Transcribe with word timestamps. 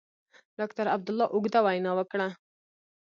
ډاکټر 0.57 0.85
عبدالله 0.95 1.25
اوږده 1.33 1.59
وینا 1.65 1.91
وکړه. 1.95 2.27